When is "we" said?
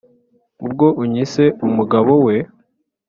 2.25-2.35